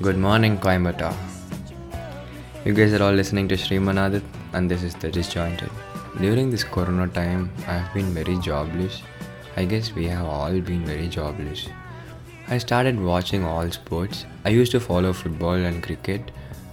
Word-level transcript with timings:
Good 0.00 0.16
morning, 0.16 0.58
Coimbatore. 0.58 1.16
You 2.64 2.72
guys 2.72 2.92
are 2.92 3.02
all 3.02 3.10
listening 3.12 3.48
to 3.48 3.56
Srimanadit, 3.56 4.22
and 4.52 4.70
this 4.70 4.84
is 4.84 4.94
The 4.94 5.10
Disjointed. 5.10 5.70
During 6.18 6.50
this 6.50 6.62
corona 6.62 7.08
time, 7.08 7.50
I 7.66 7.78
have 7.78 7.92
been 7.92 8.14
very 8.14 8.38
jobless. 8.38 9.02
I 9.56 9.64
guess 9.64 9.92
we 9.92 10.04
have 10.06 10.24
all 10.24 10.60
been 10.60 10.86
very 10.86 11.08
jobless. 11.08 11.68
I 12.46 12.58
started 12.58 13.00
watching 13.00 13.42
all 13.42 13.68
sports. 13.72 14.24
I 14.44 14.50
used 14.50 14.70
to 14.70 14.78
follow 14.78 15.12
football 15.12 15.54
and 15.54 15.82
cricket 15.82 16.30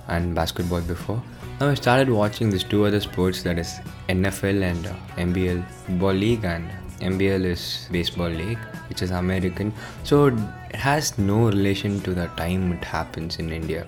and 0.07 0.35
basketball 0.35 0.81
before. 0.81 1.23
Now 1.59 1.69
I 1.69 1.73
started 1.73 2.11
watching 2.11 2.51
these 2.51 2.63
two 2.63 2.85
other 2.85 2.99
sports 2.99 3.41
that 3.41 3.57
is 3.57 3.79
NFL 4.07 4.61
and 4.61 4.85
uh, 4.85 4.93
NBL 5.17 5.67
Football 5.87 6.13
League 6.13 6.45
and 6.45 6.69
NBL 6.99 7.45
is 7.45 7.87
Baseball 7.91 8.29
League, 8.29 8.59
which 8.89 9.01
is 9.01 9.11
American. 9.11 9.73
So 10.03 10.27
it 10.27 10.75
has 10.75 11.17
no 11.17 11.47
relation 11.47 12.01
to 12.01 12.13
the 12.13 12.27
time 12.37 12.73
it 12.73 12.83
happens 12.83 13.39
in 13.39 13.51
India. 13.51 13.87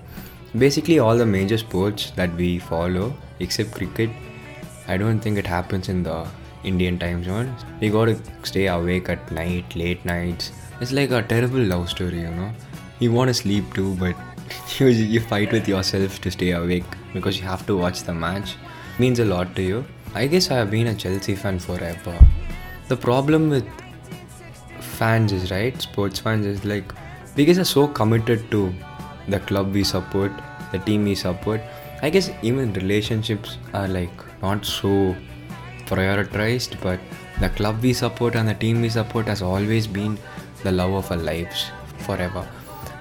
Basically, 0.56 0.98
all 0.98 1.16
the 1.16 1.26
major 1.26 1.58
sports 1.58 2.10
that 2.12 2.34
we 2.34 2.58
follow, 2.58 3.14
except 3.40 3.72
cricket, 3.72 4.10
I 4.86 4.96
don't 4.96 5.20
think 5.20 5.38
it 5.38 5.46
happens 5.46 5.88
in 5.88 6.02
the 6.02 6.26
Indian 6.64 6.98
time 6.98 7.22
zone. 7.24 7.54
We 7.80 7.90
gotta 7.90 8.18
stay 8.42 8.66
awake 8.66 9.08
at 9.08 9.30
night, 9.30 9.76
late 9.76 10.04
nights. 10.04 10.52
It's 10.80 10.92
like 10.92 11.10
a 11.10 11.22
terrible 11.22 11.60
love 11.60 11.90
story, 11.90 12.20
you 12.20 12.30
know. 12.30 12.50
You 12.98 13.12
wanna 13.12 13.34
sleep 13.34 13.74
too, 13.74 13.94
but 13.96 14.16
you, 14.78 14.86
you 14.86 15.20
fight 15.20 15.52
with 15.52 15.68
yourself 15.68 16.20
to 16.22 16.30
stay 16.30 16.52
awake 16.52 16.84
because 17.12 17.38
you 17.38 17.44
have 17.44 17.66
to 17.66 17.76
watch 17.76 18.02
the 18.02 18.14
match. 18.14 18.56
means 18.98 19.20
a 19.20 19.24
lot 19.24 19.54
to 19.54 19.62
you. 19.62 19.84
I 20.14 20.26
guess 20.26 20.50
I 20.50 20.56
have 20.56 20.70
been 20.70 20.88
a 20.88 20.94
Chelsea 20.94 21.36
fan 21.36 21.58
forever. 21.58 22.18
The 22.88 22.96
problem 22.96 23.50
with 23.50 23.66
fans 24.80 25.32
is 25.32 25.50
right, 25.50 25.80
sports 25.80 26.18
fans 26.18 26.46
is 26.46 26.64
like 26.64 26.92
we 27.36 27.44
guys 27.44 27.58
are 27.58 27.64
so 27.64 27.86
committed 27.86 28.50
to 28.50 28.72
the 29.28 29.40
club 29.40 29.74
we 29.74 29.84
support, 29.84 30.32
the 30.72 30.78
team 30.78 31.04
we 31.04 31.14
support. 31.14 31.60
I 32.00 32.08
guess 32.08 32.30
even 32.40 32.72
relationships 32.72 33.58
are 33.74 33.88
like 33.88 34.42
not 34.42 34.64
so 34.64 35.14
prioritized, 35.84 36.80
but 36.80 36.98
the 37.40 37.50
club 37.50 37.82
we 37.82 37.92
support 37.92 38.36
and 38.36 38.48
the 38.48 38.54
team 38.54 38.80
we 38.80 38.88
support 38.88 39.26
has 39.26 39.42
always 39.42 39.86
been 39.86 40.18
the 40.62 40.72
love 40.72 40.92
of 40.92 41.10
our 41.12 41.18
lives 41.18 41.70
forever. 41.98 42.48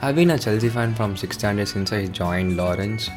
I've 0.01 0.15
been 0.15 0.31
a 0.31 0.37
Chelsea 0.37 0.69
fan 0.69 0.95
from 0.95 1.15
6th 1.15 1.33
standard 1.33 1.67
since 1.69 1.93
I 1.93 2.07
joined 2.07 2.57
Lawrence, 2.57 3.09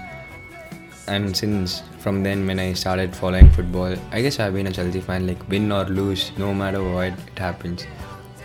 and 1.15 1.37
since 1.37 1.83
from 1.99 2.23
then 2.23 2.47
when 2.47 2.59
I 2.61 2.73
started 2.73 3.15
following 3.15 3.51
football, 3.51 3.95
I 4.13 4.23
guess 4.23 4.39
I've 4.39 4.55
been 4.55 4.69
a 4.69 4.73
Chelsea 4.73 5.01
fan. 5.01 5.27
Like 5.27 5.49
win 5.49 5.73
or 5.73 5.85
lose, 5.85 6.31
no 6.39 6.55
matter 6.55 6.83
what 6.83 7.07
it 7.07 7.39
happens, 7.39 7.87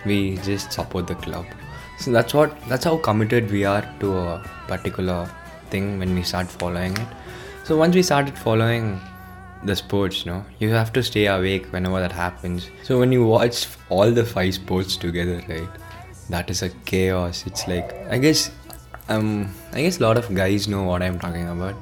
we 0.06 0.38
just 0.38 0.72
support 0.72 1.08
the 1.08 1.16
club. 1.16 1.46
So 2.00 2.12
that's 2.12 2.34
what 2.34 2.58
that's 2.68 2.86
how 2.86 2.98
committed 2.98 3.52
we 3.52 3.66
are 3.66 3.84
to 4.00 4.18
a 4.18 4.52
particular 4.68 5.30
thing 5.70 6.00
when 6.00 6.16
we 6.16 6.24
start 6.24 6.48
following 6.48 6.98
it. 6.98 7.08
So 7.64 7.78
once 7.78 7.96
we 7.96 8.04
started 8.04 8.38
following 8.38 9.00
the 9.64 9.75
sports, 9.75 10.25
you 10.25 10.31
know, 10.31 10.44
you 10.59 10.70
have 10.70 10.92
to 10.94 11.04
stay 11.04 11.28
awake 11.28 11.72
whenever 11.72 12.00
that 12.00 12.12
happens. 12.12 12.70
So 12.84 13.00
when 13.00 13.12
you 13.12 13.25
watch 13.25 13.68
all 13.90 14.12
the 14.12 14.25
five 14.25 14.54
sports 14.56 14.98
together, 14.98 15.42
right, 15.48 15.70
that 16.30 16.50
is 16.50 16.64
a 16.64 16.70
chaos. 16.94 17.44
It's 17.46 17.68
like 17.68 17.94
I 18.09 18.18
guess 18.18 18.52
um 19.09 19.54
I 19.74 19.81
guess 19.84 20.00
a 20.00 20.04
lot 20.04 20.18
of 20.18 20.34
guys 20.34 20.68
know 20.68 20.84
what 20.84 21.04
I'm 21.04 21.20
talking 21.20 21.48
about. 21.48 21.75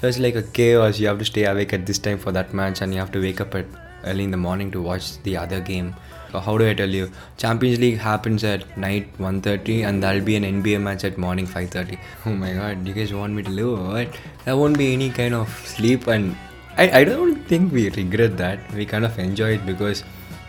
So 0.00 0.06
it's 0.06 0.18
like 0.18 0.34
a 0.34 0.42
chaos. 0.42 0.98
You 0.98 1.08
have 1.08 1.18
to 1.18 1.26
stay 1.26 1.44
awake 1.44 1.74
at 1.74 1.84
this 1.84 1.98
time 1.98 2.18
for 2.18 2.32
that 2.32 2.54
match, 2.54 2.80
and 2.80 2.94
you 2.94 3.00
have 3.00 3.12
to 3.12 3.20
wake 3.20 3.40
up 3.40 3.54
at 3.54 3.66
early 4.04 4.24
in 4.24 4.30
the 4.30 4.38
morning 4.38 4.70
to 4.70 4.80
watch 4.80 5.22
the 5.24 5.36
other 5.36 5.60
game. 5.60 5.94
So 6.32 6.38
how 6.38 6.56
do 6.56 6.66
I 6.66 6.72
tell 6.72 6.88
you? 6.88 7.10
Champions 7.36 7.78
League 7.78 7.98
happens 7.98 8.44
at 8.44 8.64
night 8.78 9.10
1:30, 9.18 9.76
and 9.88 10.02
there'll 10.02 10.24
be 10.30 10.36
an 10.36 10.44
NBA 10.52 10.80
match 10.86 11.04
at 11.04 11.18
morning 11.18 11.46
5:30. 11.46 11.98
Oh 12.26 12.34
my 12.44 12.54
God! 12.60 12.88
You 12.88 12.94
guys 13.00 13.12
want 13.12 13.34
me 13.34 13.42
to 13.42 13.50
live 13.50 13.74
what? 13.88 14.16
There 14.46 14.56
won't 14.56 14.78
be 14.78 14.88
any 14.94 15.10
kind 15.20 15.34
of 15.42 15.60
sleep, 15.74 16.08
and 16.16 16.34
I 16.78 16.88
I 17.00 17.04
don't 17.10 17.44
think 17.52 17.78
we 17.80 17.86
regret 18.00 18.40
that. 18.44 18.74
We 18.80 18.88
kind 18.94 19.10
of 19.10 19.22
enjoy 19.28 19.52
it 19.58 19.66
because 19.72 20.02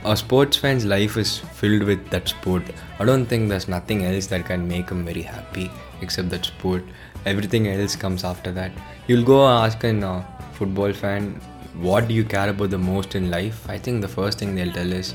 a 0.03 0.15
sports 0.15 0.57
fan's 0.57 0.85
life 0.85 1.17
is 1.17 1.37
filled 1.61 1.83
with 1.83 2.09
that 2.09 2.35
sport. 2.35 2.73
I 2.99 3.05
don't 3.05 3.25
think 3.25 3.49
there's 3.49 3.67
nothing 3.67 4.05
else 4.11 4.27
that 4.27 4.45
can 4.45 4.67
make 4.75 4.89
him 4.89 5.05
very 5.13 5.21
happy 5.21 5.69
except 6.01 6.29
that 6.37 6.45
sport. 6.45 6.83
Everything 7.25 7.67
else 7.67 7.95
comes 7.95 8.23
after 8.23 8.51
that. 8.51 8.71
You'll 9.07 9.23
go 9.23 9.47
ask 9.47 9.83
a 9.83 10.07
uh, 10.07 10.23
football 10.53 10.93
fan, 10.93 11.39
what 11.75 12.07
do 12.07 12.13
you 12.13 12.23
care 12.23 12.49
about 12.49 12.69
the 12.71 12.77
most 12.77 13.15
in 13.15 13.29
life? 13.29 13.69
I 13.69 13.77
think 13.77 14.01
the 14.01 14.07
first 14.07 14.39
thing 14.39 14.55
they'll 14.55 14.73
tell 14.73 14.91
is 14.91 15.13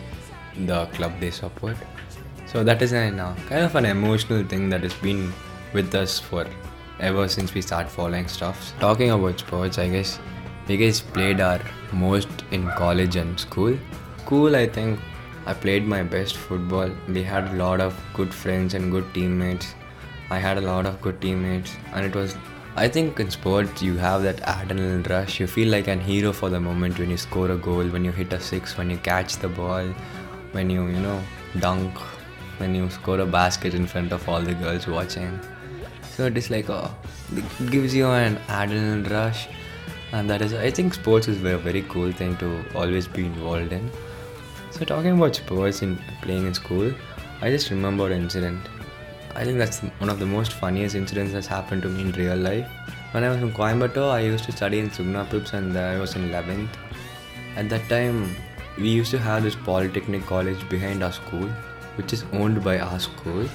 the 0.67 0.87
club 0.87 1.13
they 1.21 1.31
support. 1.31 1.77
So 2.47 2.65
that 2.65 2.81
is 2.83 2.93
an 2.93 3.19
uh, 3.19 3.35
kind 3.49 3.65
of 3.65 3.75
an 3.75 3.85
emotional 3.85 4.45
thing 4.45 4.69
that 4.71 4.83
has 4.83 4.95
been 4.95 5.33
with 5.73 5.95
us 5.95 6.19
for 6.19 6.47
ever 7.01 7.29
since 7.29 7.53
we 7.55 7.61
start 7.61 7.89
following 7.89 8.29
stuff. 8.29 8.73
Talking 8.81 9.11
about 9.11 9.41
sports, 9.41 9.79
I 9.79 9.89
guess 9.89 10.19
we 10.69 10.77
guys 10.77 11.01
played 11.01 11.41
our 11.41 11.61
most 11.93 12.29
in 12.51 12.67
college 12.71 13.17
and 13.17 13.39
school 13.39 13.77
school, 14.27 14.57
I 14.57 14.67
think 14.67 14.99
I 15.47 15.55
played 15.55 15.87
my 15.87 16.03
best 16.03 16.37
football. 16.37 16.91
We 17.09 17.23
had 17.23 17.45
a 17.51 17.53
lot 17.65 17.81
of 17.81 17.95
good 18.13 18.35
friends 18.35 18.75
and 18.75 18.91
good 18.91 19.13
teammates. 19.15 19.76
I 20.31 20.39
had 20.39 20.59
a 20.59 20.61
lot 20.61 20.87
of 20.87 21.01
good 21.01 21.21
teammates, 21.21 21.77
and 21.93 22.05
it 22.05 22.15
was. 22.15 22.37
I 22.77 22.89
think 22.89 23.21
in 23.21 23.31
sports 23.31 23.83
you 23.83 23.97
have 23.97 24.23
that 24.25 24.37
adrenaline 24.55 25.09
rush. 25.09 25.41
You 25.41 25.47
feel 25.47 25.69
like 25.69 25.87
an 25.89 26.01
hero 26.01 26.33
for 26.33 26.51
the 26.51 26.61
moment 26.61 26.99
when 26.99 27.11
you 27.11 27.17
score 27.17 27.51
a 27.51 27.57
goal, 27.57 27.85
when 27.85 28.05
you 28.05 28.13
hit 28.13 28.33
a 28.33 28.41
six, 28.41 28.77
when 28.77 28.91
you 28.91 28.99
catch 28.99 29.37
the 29.37 29.49
ball, 29.49 29.87
when 30.53 30.69
you 30.69 30.87
you 30.89 31.01
know 31.07 31.23
dunk, 31.61 31.99
when 32.59 32.75
you 32.75 32.91
score 32.91 33.21
a 33.21 33.27
basket 33.27 33.75
in 33.75 33.87
front 33.87 34.13
of 34.13 34.29
all 34.29 34.41
the 34.41 34.55
girls 34.55 34.87
watching. 34.87 35.39
So 36.11 36.27
it 36.27 36.37
is 36.37 36.51
like 36.51 36.69
a, 36.69 36.95
it 37.35 37.71
gives 37.71 37.95
you 37.95 38.07
an 38.09 38.37
adrenaline 38.49 39.09
rush, 39.11 39.49
and 40.13 40.29
that 40.29 40.43
is 40.43 40.55
I 40.55 40.71
think 40.71 40.95
sports 40.95 41.29
is 41.29 41.43
a 41.45 41.57
very 41.57 41.83
cool 41.83 42.13
thing 42.13 42.37
to 42.39 42.65
always 42.75 43.07
be 43.07 43.27
involved 43.27 43.73
in. 43.73 43.91
So 44.71 44.85
talking 44.85 45.13
about 45.13 45.37
sports 45.37 45.83
and 45.83 45.99
playing 46.23 46.47
in 46.47 46.55
school, 46.55 46.93
I 47.41 47.51
just 47.51 47.71
remember 47.71 48.07
an 48.07 48.23
incident. 48.25 48.61
I 49.39 49.45
think 49.45 49.59
that's 49.59 49.81
one 50.03 50.09
of 50.09 50.19
the 50.19 50.25
most 50.25 50.55
funniest 50.55 50.95
incidents 50.95 51.35
that's 51.35 51.47
happened 51.47 51.83
to 51.83 51.89
me 51.91 52.01
in 52.01 52.13
real 52.13 52.37
life. 52.37 52.67
When 53.11 53.23
I 53.23 53.29
was 53.29 53.43
in 53.43 53.53
Coimbatore, 53.53 54.11
I 54.11 54.21
used 54.21 54.45
to 54.45 54.53
study 54.53 54.79
in 54.79 54.89
Suguna 54.89 55.29
Pips 55.29 55.53
and 55.53 55.77
I 55.77 55.99
was 55.99 56.17
in 56.17 56.31
11th. 56.31 56.71
At 57.55 57.69
that 57.69 57.87
time, 57.91 58.35
we 58.79 58.89
used 58.89 59.11
to 59.11 59.19
have 59.19 59.43
this 59.43 59.55
polytechnic 59.55 60.25
college 60.25 60.67
behind 60.71 61.03
our 61.03 61.13
school, 61.13 61.47
which 61.97 62.15
is 62.15 62.25
owned 62.33 62.65
by 62.65 62.79
our 62.79 62.99
school. 62.99 63.47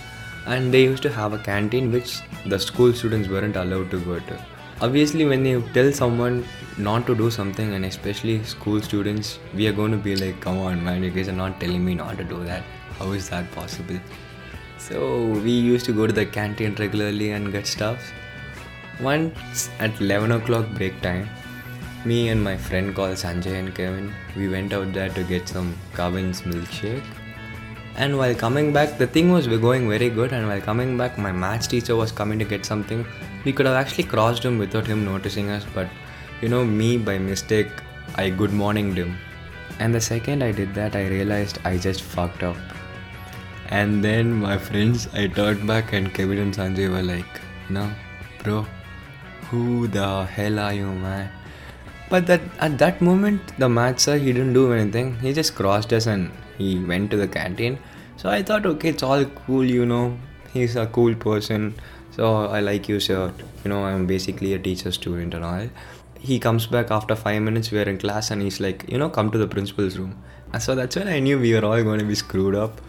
And 0.46 0.72
they 0.72 0.84
used 0.84 1.02
to 1.02 1.10
have 1.10 1.34
a 1.34 1.40
canteen 1.40 1.92
which 1.92 2.20
the 2.46 2.60
school 2.60 2.94
students 2.94 3.28
weren't 3.28 3.56
allowed 3.56 3.90
to 3.90 4.00
go 4.02 4.20
to 4.20 4.46
obviously 4.86 5.26
when 5.26 5.46
you 5.46 5.64
tell 5.74 5.92
someone 5.92 6.44
not 6.76 7.06
to 7.06 7.14
do 7.14 7.30
something 7.30 7.74
and 7.76 7.86
especially 7.86 8.44
school 8.44 8.82
students 8.82 9.38
we 9.54 9.68
are 9.68 9.74
going 9.80 9.92
to 9.92 9.98
be 9.98 10.16
like 10.16 10.40
come 10.42 10.58
on 10.58 10.84
man 10.84 11.04
you 11.04 11.12
guys 11.12 11.30
are 11.30 11.40
not 11.44 11.60
telling 11.60 11.86
me 11.86 11.94
not 11.94 12.18
to 12.18 12.24
do 12.24 12.44
that 12.44 12.64
how 12.98 13.12
is 13.12 13.30
that 13.30 13.52
possible 13.52 14.00
so 14.88 15.26
we 15.46 15.52
used 15.52 15.86
to 15.86 15.94
go 15.94 16.08
to 16.08 16.14
the 16.14 16.26
canteen 16.26 16.76
regularly 16.76 17.32
and 17.32 17.52
get 17.52 17.68
stuff. 17.68 18.12
Once 19.00 19.70
at 19.80 20.00
11 20.00 20.32
o'clock 20.32 20.68
break 20.80 21.00
time 21.02 21.30
me 22.04 22.30
and 22.30 22.44
my 22.44 22.58
friend 22.58 22.96
called 22.96 23.16
sanjay 23.16 23.58
and 23.60 23.74
kevin. 23.76 24.12
We 24.36 24.48
went 24.50 24.74
out 24.74 24.92
there 24.92 25.10
to 25.10 25.24
get 25.24 25.48
some 25.48 25.76
Cavin's 25.96 26.42
milkshake. 26.42 27.04
And 27.96 28.18
while 28.18 28.34
coming 28.34 28.74
back 28.74 28.98
the 28.98 29.06
thing 29.06 29.32
was 29.32 29.48
we're 29.48 29.60
going 29.60 29.88
very 29.88 30.10
good. 30.10 30.34
And 30.34 30.48
while 30.48 30.62
coming 30.62 30.98
back 30.98 31.20
my 31.20 31.32
maths 31.32 31.68
teacher 31.68 31.96
was 31.96 32.12
coming 32.12 32.40
to 32.40 32.46
get 32.46 32.66
something. 32.66 33.06
We 33.46 33.54
could 33.54 33.68
have 33.68 33.76
actually 33.76 34.06
crossed 34.06 34.44
him 34.44 34.58
without 34.58 34.88
him 34.88 35.06
noticing 35.06 35.50
us 35.50 35.66
but 35.76 35.88
you 36.42 36.50
know 36.50 36.66
me 36.66 36.98
by 36.98 37.20
mistake 37.20 37.70
i 38.16 38.30
good 38.30 38.52
morninged 38.52 38.98
him. 38.98 39.16
And 39.80 39.94
the 39.94 40.02
second 40.02 40.44
i 40.44 40.52
did 40.52 40.74
that 40.74 40.96
i 40.96 41.08
realized 41.08 41.60
i 41.64 41.78
just 41.78 42.02
fucked 42.02 42.42
up 42.42 42.58
and 43.80 44.04
then 44.04 44.32
my 44.46 44.58
friends 44.68 45.08
i 45.14 45.26
turned 45.40 45.66
back 45.74 45.94
and 46.00 46.14
kevin 46.14 46.44
and 46.46 46.60
sanjay 46.60 46.90
were 46.96 47.06
like 47.14 47.42
no 47.78 47.88
bro 48.44 48.66
who 49.50 49.88
the 49.98 50.10
hell 50.38 50.60
are 50.68 50.74
you 50.74 50.92
man 51.06 51.30
but 52.12 52.28
that 52.28 52.42
at 52.60 52.78
that 52.78 53.02
moment 53.10 53.58
the 53.64 53.70
sir 54.06 54.18
he 54.18 54.32
didn't 54.38 54.54
do 54.62 54.72
anything 54.74 55.12
he 55.26 55.34
just 55.42 55.56
crossed 55.56 55.94
us 56.00 56.08
and 56.16 56.32
he 56.62 56.78
went 56.92 57.12
to 57.12 57.18
the 57.18 57.28
canteen. 57.28 57.80
So 58.18 58.30
I 58.30 58.44
thought, 58.44 58.66
okay, 58.66 58.90
it's 58.90 59.04
all 59.04 59.26
cool, 59.26 59.64
you 59.64 59.86
know. 59.86 60.18
He's 60.54 60.76
a 60.76 60.86
cool 60.86 61.16
person. 61.16 61.74
So 62.12 62.46
I 62.46 62.60
like 62.60 62.90
you, 62.90 63.00
sir. 63.00 63.34
You 63.64 63.70
know, 63.70 63.84
I'm 63.86 64.06
basically 64.06 64.54
a 64.54 64.60
teacher 64.60 64.92
student 64.92 65.34
and 65.34 65.46
all. 65.46 65.70
He 66.20 66.40
comes 66.40 66.68
back 66.68 66.92
after 66.92 67.16
five 67.16 67.42
minutes. 67.42 67.72
We're 67.72 67.90
in 67.90 67.98
class, 67.98 68.30
and 68.32 68.42
he's 68.42 68.60
like, 68.60 68.86
you 68.88 68.98
know, 68.98 69.10
come 69.10 69.32
to 69.32 69.38
the 69.38 69.48
principal's 69.48 69.98
room. 69.98 70.22
And 70.54 70.62
so 70.62 70.76
that's 70.76 70.96
when 70.96 71.08
I 71.08 71.20
knew 71.20 71.40
we 71.40 71.54
were 71.54 71.66
all 71.66 71.84
going 71.84 72.00
to 72.00 72.06
be 72.06 72.16
screwed 72.16 72.56
up. 72.56 72.82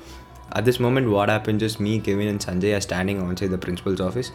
At 0.55 0.65
this 0.65 0.79
moment, 0.79 1.09
what 1.09 1.29
happened? 1.29 1.61
Just 1.61 1.81
me, 1.81 1.99
Kevin, 1.99 2.29
and 2.29 2.39
Sanjay 2.39 2.77
are 2.77 2.81
standing 2.81 3.21
outside 3.23 3.51
the 3.51 3.59
principal's 3.59 4.01
office, 4.01 4.33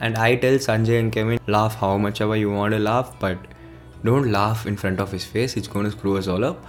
and 0.00 0.16
I 0.16 0.36
tell 0.36 0.54
Sanjay 0.54 1.00
and 1.00 1.12
Kevin, 1.12 1.40
laugh 1.46 1.74
how 1.74 1.98
much 1.98 2.20
ever 2.20 2.36
you 2.36 2.50
want 2.50 2.74
to 2.74 2.78
laugh, 2.78 3.14
but 3.18 3.38
don't 4.04 4.30
laugh 4.30 4.66
in 4.66 4.76
front 4.76 5.00
of 5.00 5.10
his 5.10 5.24
face. 5.24 5.56
It's 5.56 5.66
going 5.68 5.84
to 5.84 5.90
screw 5.90 6.16
us 6.16 6.28
all 6.28 6.44
up. 6.44 6.64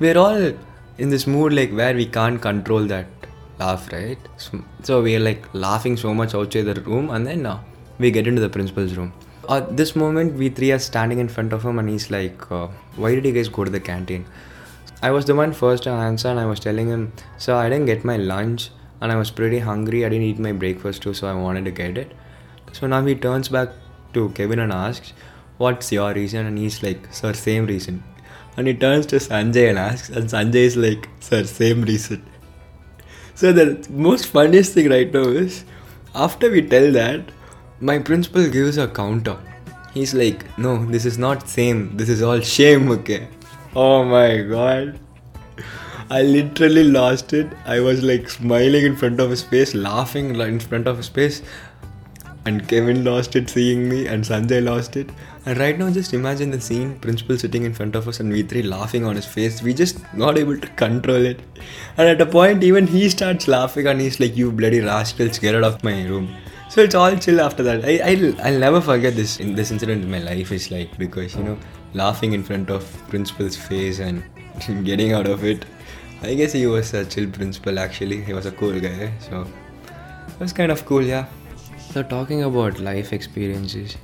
We're 0.00 0.18
all 0.18 0.52
in 0.98 1.10
this 1.10 1.26
mood 1.26 1.52
like 1.52 1.70
where 1.72 1.94
we 1.94 2.06
can't 2.06 2.40
control 2.40 2.84
that 2.86 3.06
laugh 3.58 3.92
right 3.92 4.18
so, 4.36 4.60
so 4.82 5.02
we 5.02 5.14
are 5.16 5.20
like 5.20 5.46
laughing 5.52 5.96
so 5.96 6.12
much 6.12 6.34
outside 6.34 6.62
the 6.62 6.80
room 6.82 7.10
and 7.10 7.26
then 7.26 7.46
uh, 7.46 7.58
we 7.98 8.10
get 8.10 8.26
into 8.26 8.40
the 8.40 8.48
principal's 8.48 8.94
room. 8.94 9.12
At 9.48 9.76
this 9.76 9.94
moment, 9.94 10.34
we 10.34 10.48
three 10.48 10.72
are 10.72 10.78
standing 10.78 11.18
in 11.18 11.28
front 11.28 11.52
of 11.52 11.62
him, 11.62 11.78
and 11.78 11.88
he's 11.88 12.10
like, 12.10 12.50
uh, 12.50 12.68
"Why 12.96 13.14
did 13.14 13.26
you 13.26 13.32
guys 13.32 13.48
go 13.48 13.64
to 13.64 13.70
the 13.70 13.80
canteen?" 13.80 14.24
I 15.06 15.10
was 15.14 15.26
the 15.28 15.34
one 15.38 15.52
first 15.52 15.82
to 15.84 15.90
answer, 15.90 16.28
and 16.28 16.40
I 16.40 16.46
was 16.50 16.60
telling 16.64 16.90
him, 16.92 17.02
"So 17.46 17.56
I 17.62 17.64
didn't 17.70 17.88
get 17.90 18.04
my 18.10 18.16
lunch, 18.28 18.62
and 19.00 19.12
I 19.14 19.16
was 19.22 19.30
pretty 19.40 19.58
hungry. 19.64 19.98
I 20.04 20.10
didn't 20.12 20.28
eat 20.28 20.38
my 20.46 20.52
breakfast 20.62 21.02
too, 21.06 21.12
so 21.18 21.26
I 21.30 21.34
wanted 21.40 21.66
to 21.68 21.72
get 21.80 21.98
it." 22.02 22.14
So 22.78 22.90
now 22.92 23.00
he 23.08 23.14
turns 23.24 23.50
back 23.56 23.74
to 24.14 24.22
Kevin 24.38 24.62
and 24.64 24.76
asks, 24.76 25.12
"What's 25.64 25.92
your 25.96 26.08
reason?" 26.20 26.48
And 26.52 26.62
he's 26.62 26.78
like, 26.86 27.10
"Sir, 27.18 27.34
same 27.42 27.68
reason." 27.72 28.00
And 28.56 28.70
he 28.70 28.74
turns 28.86 29.10
to 29.12 29.20
Sanjay 29.26 29.66
and 29.74 29.82
asks, 29.84 30.08
and 30.20 30.34
Sanjay 30.36 30.64
is 30.70 30.80
like, 30.86 31.10
"Sir, 31.28 31.42
same 31.52 31.84
reason." 31.92 32.24
So 33.42 33.52
the 33.60 33.68
most 34.08 34.32
funniest 34.38 34.78
thing 34.78 34.90
right 34.96 35.16
now 35.20 35.28
is, 35.44 35.62
after 36.26 36.54
we 36.56 36.66
tell 36.74 36.90
that, 36.98 37.32
my 37.92 37.98
principal 38.10 38.52
gives 38.58 38.82
a 38.88 38.90
counter. 39.04 39.38
He's 40.00 40.18
like, 40.24 40.50
"No, 40.66 40.76
this 40.98 41.12
is 41.14 41.24
not 41.28 41.48
same. 41.60 41.88
This 42.02 42.18
is 42.18 42.28
all 42.30 42.46
shame." 42.56 42.94
Okay. 43.00 43.24
Oh 43.76 44.04
my 44.04 44.38
god. 44.42 45.00
I 46.08 46.22
literally 46.22 46.84
lost 46.84 47.32
it. 47.32 47.48
I 47.66 47.80
was 47.80 48.04
like 48.04 48.30
smiling 48.30 48.84
in 48.84 48.96
front 48.96 49.18
of 49.18 49.30
his 49.30 49.42
face, 49.42 49.74
laughing 49.74 50.36
in 50.36 50.60
front 50.60 50.86
of 50.86 50.96
his 50.98 51.08
face, 51.08 51.42
and 52.46 52.68
Kevin 52.68 53.04
lost 53.04 53.34
it 53.34 53.50
seeing 53.50 53.88
me, 53.88 54.06
and 54.06 54.22
Sanjay 54.22 54.62
lost 54.62 54.96
it. 54.96 55.10
And 55.44 55.58
right 55.58 55.76
now, 55.76 55.90
just 55.90 56.14
imagine 56.14 56.52
the 56.52 56.60
scene: 56.60 57.00
principal 57.00 57.36
sitting 57.36 57.64
in 57.64 57.74
front 57.74 57.96
of 57.96 58.06
us, 58.06 58.20
and 58.20 58.30
we 58.30 58.44
three 58.44 58.62
laughing 58.62 59.04
on 59.04 59.16
his 59.16 59.26
face. 59.26 59.60
We 59.60 59.74
just 59.74 59.98
not 60.14 60.38
able 60.38 60.56
to 60.56 60.68
control 60.84 61.26
it. 61.34 61.40
And 61.96 62.08
at 62.08 62.20
a 62.20 62.26
point, 62.26 62.62
even 62.62 62.86
he 62.86 63.08
starts 63.08 63.48
laughing, 63.48 63.88
and 63.88 64.00
he's 64.00 64.20
like, 64.20 64.36
"You 64.36 64.52
bloody 64.52 64.82
rascals, 64.82 65.40
get 65.40 65.56
out 65.56 65.64
of 65.64 65.82
my 65.82 65.96
room." 66.04 66.34
So 66.68 66.82
it's 66.82 66.94
all 66.94 67.16
chill 67.16 67.40
after 67.40 67.64
that. 67.64 67.84
I 67.84 67.98
I'll, 68.12 68.40
I'll 68.46 68.60
never 68.68 68.80
forget 68.80 69.16
this 69.16 69.40
in 69.40 69.56
this 69.56 69.72
incident 69.72 70.04
in 70.04 70.10
my 70.10 70.20
life. 70.32 70.52
Is 70.52 70.70
like 70.70 70.96
because 71.06 71.34
you 71.34 71.42
know 71.42 71.58
laughing 71.94 72.32
in 72.32 72.42
front 72.42 72.70
of 72.70 72.84
principal's 73.08 73.56
face 73.56 73.98
and 74.00 74.22
getting 74.84 75.12
out 75.12 75.26
of 75.26 75.44
it. 75.44 75.64
I 76.22 76.34
guess 76.34 76.52
he 76.52 76.66
was 76.66 76.92
a 76.94 77.04
chill 77.04 77.30
principal 77.30 77.78
actually. 77.78 78.22
He 78.22 78.32
was 78.32 78.46
a 78.46 78.52
cool 78.52 78.78
guy. 78.80 79.12
So 79.20 79.46
it 80.28 80.40
was 80.40 80.52
kind 80.52 80.72
of 80.72 80.84
cool, 80.84 81.02
yeah. 81.02 81.26
So 81.92 82.02
talking 82.02 82.42
about 82.42 82.80
life 82.80 83.12
experiences, 83.12 83.96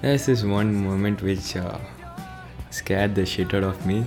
there's 0.00 0.26
this 0.26 0.44
one 0.44 0.74
moment 0.74 1.22
which 1.22 1.56
uh, 1.56 1.78
scared 2.70 3.14
the 3.14 3.26
shit 3.26 3.54
out 3.54 3.64
of 3.64 3.86
me. 3.86 4.04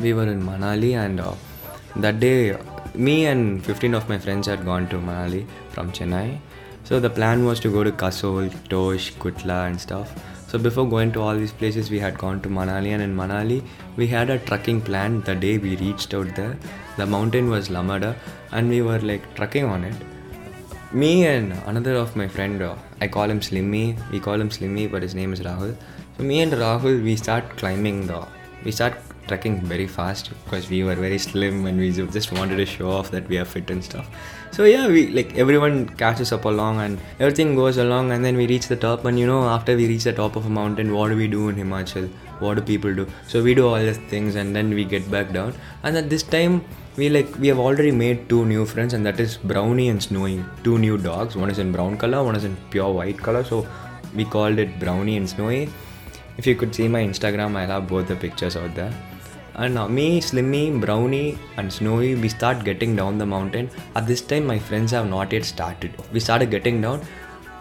We 0.00 0.14
were 0.14 0.28
in 0.28 0.42
Manali 0.42 0.92
and 0.94 1.20
uh, 1.20 1.34
that 1.96 2.20
day 2.20 2.56
me 2.94 3.26
and 3.26 3.64
15 3.64 3.94
of 3.94 4.08
my 4.08 4.18
friends 4.18 4.46
had 4.46 4.64
gone 4.64 4.88
to 4.88 4.96
Manali 4.96 5.46
from 5.70 5.92
Chennai. 5.92 6.38
So 6.84 6.98
the 6.98 7.10
plan 7.10 7.44
was 7.44 7.60
to 7.60 7.70
go 7.70 7.84
to 7.84 7.92
Kasol, 7.92 8.50
Tosh, 8.68 9.12
Kutla 9.14 9.66
and 9.68 9.80
stuff. 9.80 10.12
So 10.50 10.58
before 10.58 10.88
going 10.88 11.12
to 11.12 11.20
all 11.22 11.36
these 11.36 11.52
places, 11.52 11.90
we 11.90 12.00
had 12.00 12.18
gone 12.18 12.40
to 12.42 12.48
Manali, 12.48 12.88
and 12.94 13.00
in 13.00 13.14
Manali, 13.14 13.62
we 13.96 14.08
had 14.08 14.30
a 14.30 14.38
trekking 14.40 14.80
plan. 14.80 15.20
The 15.20 15.36
day 15.36 15.58
we 15.58 15.76
reached 15.76 16.12
out 16.12 16.34
there, 16.34 16.56
the 16.96 17.06
mountain 17.06 17.50
was 17.50 17.68
Lamada, 17.68 18.16
and 18.50 18.68
we 18.68 18.82
were 18.82 18.98
like 18.98 19.32
trekking 19.36 19.64
on 19.64 19.84
it. 19.84 19.94
Me 20.92 21.24
and 21.26 21.52
another 21.66 21.94
of 21.94 22.16
my 22.16 22.26
friend, 22.26 22.60
uh, 22.60 22.74
I 23.00 23.06
call 23.06 23.30
him 23.30 23.38
Slimmy. 23.38 23.96
We 24.10 24.18
call 24.18 24.40
him 24.40 24.48
Slimmy, 24.48 24.90
but 24.90 25.02
his 25.02 25.14
name 25.14 25.32
is 25.32 25.38
Rahul. 25.38 25.76
So 26.16 26.24
me 26.24 26.40
and 26.40 26.52
Rahul, 26.52 27.00
we 27.04 27.14
start 27.14 27.48
climbing 27.56 28.08
the, 28.08 28.26
we 28.64 28.72
start 28.72 28.94
trekking 29.30 29.60
very 29.72 29.86
fast 29.96 30.30
because 30.44 30.68
we 30.74 30.82
were 30.86 30.96
very 31.06 31.18
slim 31.26 31.66
and 31.66 31.78
we 31.78 31.90
just 32.18 32.32
wanted 32.32 32.56
to 32.62 32.66
show 32.66 32.90
off 32.98 33.10
that 33.14 33.28
we 33.32 33.38
are 33.42 33.44
fit 33.44 33.70
and 33.74 33.84
stuff. 33.88 34.08
So 34.56 34.64
yeah, 34.64 34.88
we 34.94 35.02
like 35.18 35.36
everyone 35.44 35.76
catches 36.02 36.32
up 36.36 36.44
along 36.52 36.80
and 36.84 36.98
everything 37.20 37.54
goes 37.54 37.76
along 37.84 38.10
and 38.12 38.24
then 38.24 38.36
we 38.36 38.46
reach 38.52 38.66
the 38.72 38.80
top 38.86 39.04
and 39.10 39.18
you 39.22 39.26
know 39.32 39.42
after 39.56 39.76
we 39.80 39.86
reach 39.92 40.04
the 40.04 40.12
top 40.12 40.36
of 40.40 40.46
a 40.46 40.50
mountain, 40.60 40.92
what 40.92 41.10
do 41.10 41.16
we 41.16 41.28
do 41.36 41.48
in 41.50 41.56
Himachal? 41.56 42.08
What 42.40 42.54
do 42.56 42.62
people 42.62 42.94
do? 42.94 43.06
So 43.28 43.42
we 43.42 43.54
do 43.54 43.68
all 43.68 43.78
these 43.88 43.98
things 44.14 44.34
and 44.34 44.56
then 44.56 44.70
we 44.78 44.84
get 44.84 45.10
back 45.10 45.32
down. 45.32 45.54
And 45.82 45.96
at 45.96 46.08
this 46.14 46.22
time, 46.22 46.64
we 46.96 47.08
like 47.16 47.36
we 47.44 47.48
have 47.48 47.60
already 47.66 47.92
made 47.92 48.24
two 48.32 48.44
new 48.54 48.64
friends 48.72 48.94
and 48.94 49.06
that 49.10 49.20
is 49.26 49.36
Brownie 49.52 49.88
and 49.90 50.02
Snowy. 50.08 50.42
Two 50.64 50.78
new 50.86 50.98
dogs. 50.98 51.36
One 51.44 51.54
is 51.54 51.62
in 51.66 51.70
brown 51.76 51.96
color, 51.98 52.24
one 52.24 52.40
is 52.40 52.48
in 52.50 52.56
pure 52.70 52.90
white 52.98 53.22
color. 53.28 53.44
So 53.52 53.60
we 54.14 54.24
called 54.24 54.58
it 54.58 54.74
Brownie 54.80 55.16
and 55.16 55.30
Snowy. 55.36 55.62
If 56.38 56.46
you 56.46 56.56
could 56.56 56.74
see 56.74 56.88
my 56.88 57.04
Instagram, 57.12 57.56
I'll 57.62 57.74
have 57.76 57.88
both 57.94 58.08
the 58.08 58.16
pictures 58.16 58.56
out 58.56 58.74
there. 58.74 58.92
Uh, 59.54 59.62
and 59.62 59.74
now 59.74 59.86
me, 59.88 60.20
Slimmy, 60.20 60.80
Brownie, 60.80 61.38
and 61.56 61.72
Snowy, 61.72 62.14
we 62.14 62.28
start 62.28 62.64
getting 62.64 62.96
down 62.96 63.18
the 63.18 63.26
mountain. 63.26 63.70
At 63.94 64.06
this 64.06 64.20
time, 64.20 64.46
my 64.46 64.58
friends 64.58 64.92
have 64.92 65.08
not 65.08 65.32
yet 65.32 65.44
started. 65.44 65.92
We 66.12 66.20
started 66.20 66.50
getting 66.50 66.80
down, 66.80 67.00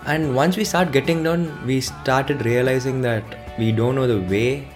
and 0.05 0.35
once 0.35 0.57
we 0.57 0.63
start 0.63 0.91
getting 0.91 1.23
down, 1.23 1.65
we 1.65 1.81
started 1.81 2.45
realizing 2.45 3.01
that 3.01 3.23
we 3.57 3.71
don't 3.71 3.95
know 3.95 4.07
the 4.07 4.21
way, 4.21 4.67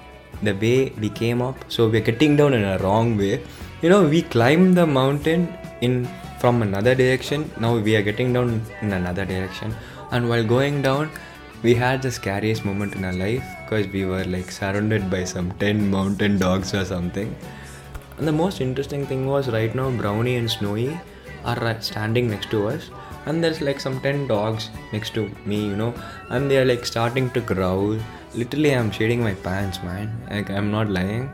the 0.41 0.53
way 0.53 0.91
we 0.99 1.09
came 1.09 1.41
up. 1.41 1.55
So 1.69 1.87
we're 1.89 2.01
getting 2.01 2.35
down 2.35 2.53
in 2.53 2.63
a 2.63 2.77
wrong 2.79 3.17
way. 3.17 3.41
You 3.81 3.89
know, 3.89 4.03
we 4.07 4.21
climbed 4.21 4.75
the 4.75 4.85
mountain 4.85 5.55
in 5.81 6.09
from 6.39 6.61
another 6.61 6.93
direction. 6.93 7.49
Now 7.59 7.77
we 7.77 7.95
are 7.95 8.01
getting 8.01 8.33
down 8.33 8.61
in 8.81 8.91
another 8.91 9.25
direction, 9.25 9.73
and 10.11 10.27
while 10.27 10.43
going 10.43 10.81
down, 10.81 11.09
we 11.63 11.73
had 11.73 12.01
the 12.01 12.11
scariest 12.11 12.65
moment 12.65 12.93
in 12.93 13.05
our 13.05 13.13
life 13.13 13.43
because 13.63 13.87
we 13.87 14.03
were 14.03 14.25
like 14.25 14.51
surrounded 14.51 15.09
by 15.09 15.23
some 15.23 15.51
10 15.59 15.89
mountain 15.89 16.37
dogs 16.37 16.73
or 16.73 16.83
something. 16.83 17.33
And 18.17 18.27
the 18.27 18.33
most 18.33 18.59
interesting 18.59 19.05
thing 19.07 19.25
was 19.27 19.49
right 19.49 19.73
now, 19.73 19.89
Brownie 19.89 20.35
and 20.35 20.51
Snowy 20.51 20.99
are 21.45 21.63
uh, 21.63 21.79
standing 21.79 22.29
next 22.29 22.51
to 22.51 22.67
us, 22.67 22.89
and 23.25 23.43
there's 23.43 23.61
like 23.61 23.79
some 23.79 24.01
10 24.01 24.27
dogs 24.27 24.69
next 24.91 25.13
to 25.15 25.31
me, 25.45 25.65
you 25.65 25.75
know, 25.75 25.93
and 26.29 26.51
they're 26.51 26.65
like 26.65 26.85
starting 26.85 27.29
to 27.31 27.41
growl. 27.41 27.97
Literally, 28.35 28.75
I'm 28.75 28.91
shading 28.91 29.23
my 29.23 29.33
pants, 29.33 29.81
man. 29.83 30.11
Like, 30.29 30.49
I'm 30.49 30.69
not 30.69 30.89
lying. 30.89 31.31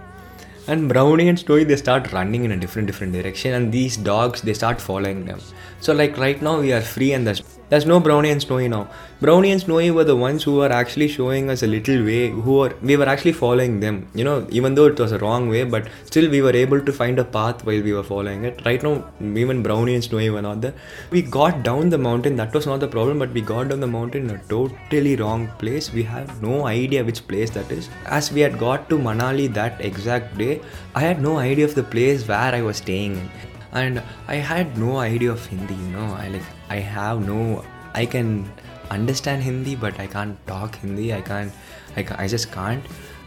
And 0.67 0.87
Brownie 0.87 1.27
and 1.27 1.39
Snowy 1.39 1.63
they 1.63 1.75
start 1.75 2.11
running 2.11 2.45
in 2.45 2.51
a 2.51 2.57
different 2.57 2.85
different 2.85 3.13
direction, 3.13 3.53
and 3.55 3.71
these 3.71 3.97
dogs 3.97 4.43
they 4.43 4.53
start 4.53 4.79
following 4.79 5.25
them. 5.25 5.39
So 5.79 5.93
like 5.93 6.17
right 6.17 6.39
now 6.39 6.59
we 6.59 6.71
are 6.71 6.81
free, 6.81 7.13
and 7.13 7.25
there's 7.25 7.41
there's 7.69 7.85
no 7.85 7.99
Brownie 7.99 8.31
and 8.31 8.41
Snowy 8.41 8.67
now. 8.67 8.89
Brownie 9.21 9.51
and 9.51 9.61
Snowy 9.61 9.91
were 9.91 10.03
the 10.03 10.15
ones 10.15 10.43
who 10.43 10.55
were 10.55 10.71
actually 10.71 11.07
showing 11.07 11.49
us 11.49 11.61
a 11.61 11.67
little 11.67 12.03
way. 12.03 12.29
Who 12.29 12.53
were 12.59 12.73
we 12.81 12.97
were 12.97 13.07
actually 13.13 13.33
following 13.33 13.79
them. 13.79 14.07
You 14.13 14.23
know, 14.23 14.47
even 14.49 14.75
though 14.75 14.87
it 14.87 14.99
was 14.99 15.11
a 15.11 15.19
wrong 15.19 15.49
way, 15.49 15.63
but 15.63 15.87
still 16.05 16.29
we 16.29 16.41
were 16.41 16.55
able 16.55 16.81
to 16.81 16.91
find 16.91 17.19
a 17.19 17.23
path 17.23 17.65
while 17.65 17.81
we 17.81 17.93
were 17.93 18.03
following 18.03 18.45
it. 18.45 18.63
Right 18.65 18.81
now, 18.81 18.95
even 19.21 19.61
Brownie 19.63 19.95
and 19.95 20.03
Snowy 20.03 20.29
were 20.29 20.41
not 20.41 20.61
there. 20.61 20.73
We 21.11 21.21
got 21.21 21.63
down 21.63 21.89
the 21.89 21.97
mountain. 21.97 22.35
That 22.37 22.53
was 22.53 22.65
not 22.65 22.79
the 22.79 22.87
problem, 22.87 23.19
but 23.19 23.31
we 23.31 23.41
got 23.41 23.69
down 23.69 23.81
the 23.81 23.87
mountain 23.87 24.29
in 24.29 24.35
a 24.35 24.43
totally 24.55 25.15
wrong 25.15 25.47
place. 25.59 25.93
We 25.93 26.03
have 26.03 26.41
no 26.41 26.65
idea 26.67 27.03
which 27.03 27.27
place 27.27 27.51
that 27.51 27.71
is. 27.71 27.89
As 28.05 28.31
we 28.31 28.41
had 28.41 28.57
got 28.57 28.89
to 28.89 28.97
Manali 28.97 29.53
that 29.53 29.79
exact 29.81 30.37
day, 30.37 30.61
I 30.95 31.01
had 31.01 31.21
no 31.21 31.37
idea 31.37 31.65
of 31.65 31.75
the 31.75 31.83
place 31.83 32.27
where 32.27 32.55
I 32.55 32.61
was 32.61 32.77
staying 32.77 33.17
in 33.17 33.29
and 33.71 34.01
i 34.27 34.35
had 34.35 34.77
no 34.77 34.97
idea 34.97 35.31
of 35.31 35.45
hindi 35.45 35.75
you 35.75 35.89
know 35.95 36.07
i 36.19 36.27
like 36.27 36.58
i 36.69 36.79
have 36.95 37.25
no 37.27 37.63
i 37.93 38.05
can 38.05 38.49
understand 38.89 39.43
hindi 39.43 39.75
but 39.75 39.99
i 39.99 40.07
can't 40.07 40.35
talk 40.47 40.75
hindi 40.75 41.13
i 41.13 41.21
can't 41.21 41.51
i, 41.95 42.03
can. 42.03 42.17
I 42.17 42.27
just 42.27 42.51
can't 42.51 42.83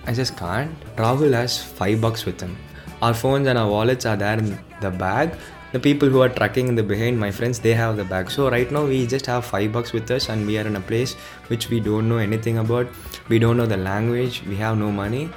i 0.07 0.13
just 0.13 0.37
can't 0.37 0.75
rahul 0.97 1.33
has 1.33 1.63
five 1.63 2.01
bucks 2.01 2.25
with 2.25 2.41
him 2.41 2.57
our 3.01 3.15
phones 3.15 3.47
and 3.47 3.59
our 3.59 3.69
wallets 3.69 4.07
are 4.07 4.17
there 4.17 4.39
in 4.39 4.59
the 4.81 4.91
bag 4.91 5.37
the 5.73 5.81
people 5.81 6.09
who 6.09 6.21
are 6.21 6.29
tracking 6.29 6.69
in 6.69 6.75
the 6.75 6.83
behind 6.83 7.19
my 7.19 7.31
friends 7.31 7.59
they 7.59 7.75
have 7.75 7.97
the 7.97 8.05
bag 8.05 8.31
so 8.31 8.51
right 8.51 8.71
now 8.71 8.85
we 8.85 9.07
just 9.07 9.27
have 9.27 9.45
five 9.45 9.73
bucks 9.73 9.93
with 9.93 10.11
us 10.11 10.29
and 10.29 10.47
we 10.47 10.59
are 10.59 10.67
in 10.73 10.77
a 10.77 10.85
place 10.91 11.15
which 11.53 11.71
we 11.71 11.81
don't 11.81 12.09
know 12.09 12.19
anything 12.19 12.59
about 12.59 12.87
we 13.29 13.39
don't 13.39 13.57
know 13.57 13.67
the 13.67 13.83
language 13.89 14.43
we 14.47 14.57
have 14.57 14.77
no 14.77 14.91
money 14.91 15.31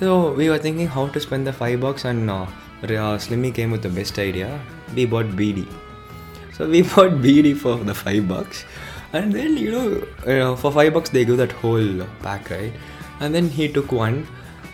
so 0.00 0.32
we 0.32 0.48
were 0.48 0.58
thinking 0.58 0.86
how 0.86 1.08
to 1.08 1.18
spend 1.18 1.44
the 1.44 1.52
five 1.52 1.80
bucks 1.80 2.04
and 2.04 2.30
uh, 2.30 2.46
Slimmy 2.82 3.52
came 3.52 3.72
with 3.72 3.82
the 3.82 3.88
best 3.88 4.16
idea. 4.18 4.60
We 4.94 5.06
bought 5.06 5.26
BD. 5.26 5.66
So 6.58 6.68
we 6.68 6.82
bought 6.92 7.12
BD 7.24 7.56
for 7.56 7.76
the 7.76 7.94
five 7.94 8.26
bucks, 8.28 8.64
and 9.12 9.32
then 9.32 9.56
you 9.56 9.70
know, 9.70 10.06
uh, 10.26 10.56
for 10.56 10.72
five 10.72 10.92
bucks 10.92 11.10
they 11.10 11.24
give 11.24 11.36
that 11.38 11.52
whole 11.52 12.04
pack, 12.22 12.50
right? 12.50 12.72
And 13.20 13.34
then 13.34 13.48
he 13.48 13.68
took 13.68 13.92
one, 13.92 14.26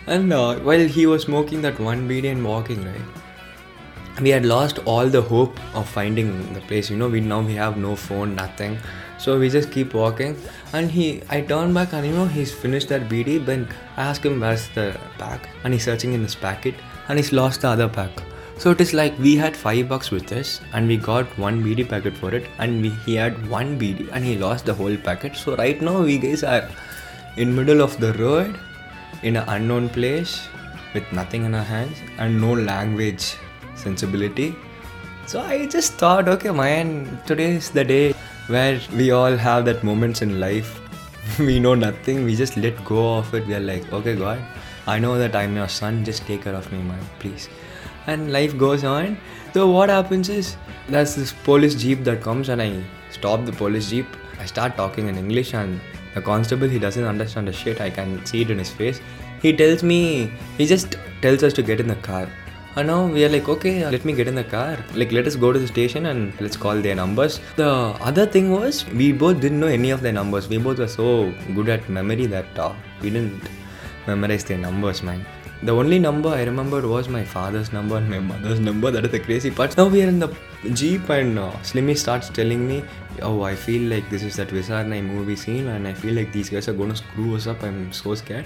and 0.07 0.33
uh, 0.33 0.55
while 0.55 0.79
he 0.79 1.05
was 1.05 1.23
smoking 1.23 1.61
that 1.61 1.79
one 1.79 2.09
BD 2.09 2.31
and 2.31 2.43
walking, 2.43 2.83
right, 2.83 4.21
we 4.21 4.29
had 4.29 4.45
lost 4.45 4.79
all 4.85 5.07
the 5.07 5.21
hope 5.21 5.59
of 5.75 5.87
finding 5.87 6.53
the 6.53 6.61
place. 6.61 6.89
You 6.89 6.97
know, 6.97 7.07
we 7.07 7.21
now 7.21 7.41
we 7.41 7.53
have 7.53 7.77
no 7.77 7.95
phone, 7.95 8.35
nothing. 8.35 8.77
So 9.17 9.39
we 9.39 9.49
just 9.49 9.71
keep 9.71 9.93
walking, 9.93 10.35
and 10.73 10.91
he, 10.91 11.21
I 11.29 11.41
turn 11.41 11.73
back, 11.73 11.93
and 11.93 12.05
you 12.05 12.13
know, 12.13 12.25
he's 12.25 12.53
finished 12.53 12.89
that 12.89 13.09
BD. 13.09 13.45
Then 13.45 13.67
I 13.95 14.03
ask 14.03 14.25
him 14.25 14.39
where's 14.39 14.67
the 14.69 14.99
pack, 15.19 15.49
and 15.63 15.73
he's 15.73 15.83
searching 15.83 16.13
in 16.13 16.21
his 16.21 16.35
packet, 16.35 16.75
and 17.07 17.17
he's 17.17 17.31
lost 17.31 17.61
the 17.61 17.69
other 17.69 17.87
pack. 17.87 18.11
So 18.57 18.71
it 18.71 18.79
is 18.79 18.93
like 18.93 19.17
we 19.19 19.35
had 19.35 19.55
five 19.55 19.89
bucks 19.89 20.11
with 20.11 20.31
us, 20.31 20.61
and 20.73 20.87
we 20.87 20.95
got 20.97 21.25
one 21.37 21.61
BD 21.61 21.87
packet 21.87 22.15
for 22.15 22.33
it, 22.33 22.45
and 22.57 22.81
we, 22.81 22.89
he 23.05 23.15
had 23.15 23.47
one 23.49 23.77
BD, 23.77 24.09
and 24.11 24.23
he 24.23 24.37
lost 24.37 24.65
the 24.65 24.73
whole 24.73 24.95
packet. 24.95 25.35
So 25.35 25.55
right 25.57 25.81
now 25.81 26.01
we 26.01 26.17
guys 26.17 26.43
are 26.43 26.69
in 27.35 27.53
middle 27.53 27.81
of 27.81 27.99
the 27.99 28.13
road, 28.13 28.57
in 29.23 29.35
an 29.35 29.43
unknown 29.49 29.89
place, 29.89 30.47
with 30.93 31.11
nothing 31.11 31.43
in 31.43 31.53
our 31.53 31.63
hands, 31.63 31.97
and 32.17 32.39
no 32.39 32.53
language 32.53 33.35
sensibility. 33.75 34.55
So 35.27 35.41
I 35.41 35.65
just 35.65 35.93
thought, 35.93 36.29
okay, 36.29 36.51
man, 36.51 37.19
today 37.25 37.55
is 37.55 37.71
the 37.71 37.83
day 37.83 38.13
where 38.47 38.79
we 38.93 39.11
all 39.11 39.35
have 39.35 39.65
that 39.65 39.83
moments 39.83 40.21
in 40.21 40.39
life. 40.39 40.79
we 41.39 41.59
know 41.59 41.75
nothing. 41.75 42.23
We 42.23 42.35
just 42.35 42.55
let 42.55 42.83
go 42.85 43.17
of 43.17 43.33
it. 43.33 43.45
We 43.47 43.55
are 43.55 43.59
like, 43.59 43.91
okay, 43.91 44.15
God, 44.15 44.39
I 44.87 44.97
know 44.99 45.17
that 45.17 45.35
I'm 45.35 45.55
your 45.55 45.67
son. 45.67 46.05
Just 46.05 46.25
take 46.25 46.43
care 46.43 46.53
of 46.55 46.71
me, 46.71 46.81
man, 46.81 47.03
please. 47.19 47.49
And 48.07 48.31
life 48.31 48.57
goes 48.57 48.83
on. 48.83 49.17
So 49.53 49.69
what 49.69 49.89
happens 49.89 50.29
is 50.29 50.55
there's 50.87 51.15
this 51.15 51.33
police 51.33 51.75
jeep 51.75 52.03
that 52.03 52.21
comes 52.21 52.49
and 52.49 52.61
I 52.61 52.83
stop 53.11 53.45
the 53.45 53.51
police 53.51 53.89
jeep. 53.89 54.05
I 54.39 54.45
start 54.45 54.77
talking 54.77 55.07
in 55.07 55.17
English 55.17 55.53
and 55.53 55.81
the 56.13 56.21
constable 56.21 56.67
he 56.67 56.79
doesn't 56.79 57.03
understand 57.03 57.47
the 57.47 57.53
shit. 57.53 57.81
I 57.81 57.89
can 57.89 58.25
see 58.25 58.41
it 58.41 58.49
in 58.49 58.57
his 58.57 58.69
face. 58.69 59.01
He 59.41 59.55
tells 59.55 59.83
me 59.83 60.31
he 60.57 60.65
just 60.65 60.97
tells 61.21 61.43
us 61.43 61.53
to 61.53 61.63
get 61.63 61.79
in 61.79 61.87
the 61.87 61.95
car. 61.95 62.27
And 62.77 62.87
now 62.87 63.05
we 63.07 63.23
are 63.23 63.29
like, 63.29 63.47
okay, 63.47 63.89
let 63.89 64.03
me 64.03 64.11
get 64.11 64.27
in 64.27 64.35
the 64.35 64.43
car. 64.43 64.77
Like, 64.93 65.13
let 65.13 65.25
us 65.27 65.37
go 65.37 65.53
to 65.53 65.57
the 65.57 65.67
station 65.67 66.07
and 66.07 66.33
let's 66.41 66.57
call 66.57 66.81
their 66.81 66.93
numbers. 66.93 67.39
The 67.55 67.69
other 68.01 68.25
thing 68.25 68.51
was, 68.51 68.85
we 68.89 69.13
both 69.13 69.39
didn't 69.39 69.61
know 69.61 69.67
any 69.67 69.91
of 69.91 70.01
their 70.01 70.11
numbers. 70.11 70.49
We 70.49 70.57
both 70.57 70.79
were 70.79 70.89
so 70.89 71.33
good 71.53 71.69
at 71.69 71.87
memory 71.87 72.25
that 72.25 72.59
uh, 72.59 72.73
we 73.01 73.11
didn't 73.11 73.41
memorize 74.07 74.43
their 74.43 74.57
numbers, 74.57 75.03
man. 75.03 75.25
The 75.63 75.73
only 75.73 75.99
number 75.99 76.29
I 76.29 76.43
remembered 76.43 76.85
was 76.85 77.07
my 77.07 77.23
father's 77.23 77.71
number 77.71 77.97
and 77.97 78.09
my 78.09 78.19
mother's 78.19 78.59
number. 78.59 78.91
That 78.91 79.05
is 79.05 79.11
the 79.11 79.19
crazy 79.19 79.49
part. 79.49 79.75
Now 79.77 79.87
we 79.87 80.03
are 80.03 80.07
in 80.07 80.19
the 80.19 80.27
jeep 80.73 81.09
and 81.09 81.39
uh, 81.39 81.51
Slimmy 81.63 81.97
starts 81.97 82.29
telling 82.29 82.67
me, 82.67 82.83
"Oh, 83.21 83.41
I 83.41 83.55
feel 83.55 83.89
like 83.89 84.09
this 84.09 84.23
is 84.23 84.35
that 84.35 84.49
Visaranai 84.49 85.01
movie 85.03 85.35
scene, 85.35 85.67
and 85.67 85.87
I 85.87 85.93
feel 85.93 86.13
like 86.13 86.31
these 86.31 86.49
guys 86.49 86.67
are 86.67 86.73
going 86.73 86.89
to 86.89 86.97
screw 86.97 87.35
us 87.35 87.47
up. 87.47 87.63
I'm 87.63 87.91
so 87.93 88.15
scared." 88.15 88.45